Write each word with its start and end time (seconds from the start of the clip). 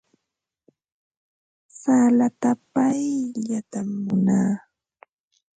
Salata 1.79 2.51
pallaytam 2.73 3.89
munaa. 4.05 4.51